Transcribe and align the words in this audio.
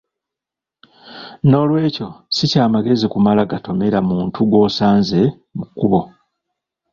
Noolwekyo 1.49 2.07
si 2.35 2.45
kya 2.51 2.65
magezi 2.73 3.05
kumala 3.13 3.49
gatomera 3.51 3.99
muntu 4.09 4.37
gw’osanze 4.49 5.21
mu 5.55 5.63
kkubo. 5.69 6.01